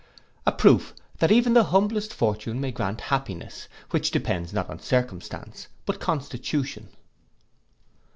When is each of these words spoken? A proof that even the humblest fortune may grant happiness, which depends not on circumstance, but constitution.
A 0.47 0.51
proof 0.51 0.95
that 1.19 1.31
even 1.31 1.53
the 1.53 1.65
humblest 1.65 2.11
fortune 2.11 2.59
may 2.59 2.71
grant 2.71 3.01
happiness, 3.01 3.67
which 3.91 4.09
depends 4.09 4.51
not 4.51 4.67
on 4.67 4.79
circumstance, 4.79 5.67
but 5.85 5.99
constitution. 5.99 6.89